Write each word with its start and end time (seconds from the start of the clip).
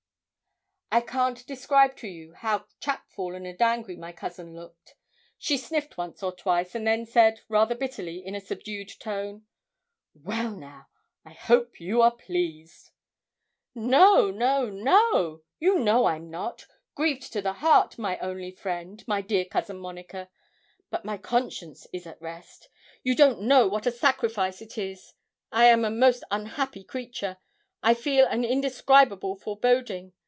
I 0.93 0.99
can't 0.99 1.47
describe 1.47 1.95
to 1.99 2.07
you 2.09 2.33
how 2.33 2.65
chapfallen 2.81 3.45
and 3.45 3.61
angry 3.61 3.95
my 3.95 4.11
cousin 4.11 4.53
looked. 4.53 4.93
She 5.37 5.55
sniffed 5.55 5.95
once 5.97 6.21
or 6.21 6.35
twice, 6.35 6.75
and 6.75 6.85
then 6.85 7.05
said, 7.05 7.39
rather 7.47 7.75
bitterly, 7.75 8.17
in 8.17 8.35
a 8.35 8.41
subdued 8.41 8.93
tone: 8.99 9.45
'Well, 10.13 10.51
now; 10.57 10.89
I 11.23 11.31
hope 11.31 11.79
you 11.79 12.01
are 12.01 12.11
pleased?' 12.11 12.91
'No, 13.73 14.31
no, 14.31 14.69
no; 14.69 15.43
you 15.59 15.79
know 15.79 16.07
I'm 16.07 16.29
not 16.29 16.65
grieved 16.93 17.31
to 17.31 17.41
the 17.41 17.53
heart, 17.53 17.97
my 17.97 18.17
only 18.17 18.51
friend, 18.51 19.01
my 19.07 19.21
dear 19.21 19.45
Cousin 19.45 19.77
Monica; 19.79 20.29
but 20.89 21.05
my 21.05 21.15
conscience 21.17 21.87
is 21.93 22.05
at 22.05 22.21
rest; 22.21 22.67
you 23.01 23.15
don't 23.15 23.39
know 23.43 23.65
what 23.65 23.87
a 23.87 23.91
sacrifice 23.91 24.61
it 24.61 24.77
is; 24.77 25.13
I 25.53 25.67
am 25.67 25.85
a 25.85 25.89
most 25.89 26.25
unhappy 26.31 26.83
creature. 26.83 27.37
I 27.81 27.93
feel 27.93 28.25
an 28.25 28.43
indescribable 28.43 29.37
foreboding. 29.37 30.11